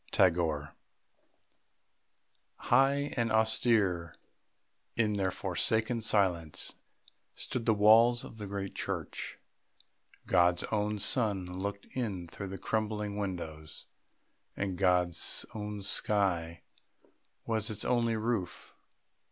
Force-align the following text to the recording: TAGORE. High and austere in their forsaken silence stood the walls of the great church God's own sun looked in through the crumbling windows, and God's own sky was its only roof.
TAGORE. 0.11 0.73
High 2.57 3.13
and 3.15 3.31
austere 3.31 4.15
in 4.95 5.17
their 5.17 5.29
forsaken 5.29 6.01
silence 6.01 6.73
stood 7.35 7.67
the 7.67 7.75
walls 7.75 8.23
of 8.23 8.39
the 8.39 8.47
great 8.47 8.73
church 8.73 9.37
God's 10.25 10.63
own 10.71 10.97
sun 10.97 11.45
looked 11.45 11.85
in 11.95 12.27
through 12.27 12.47
the 12.47 12.57
crumbling 12.57 13.15
windows, 13.15 13.85
and 14.57 14.75
God's 14.75 15.45
own 15.53 15.83
sky 15.83 16.63
was 17.45 17.69
its 17.69 17.85
only 17.85 18.15
roof. 18.15 18.73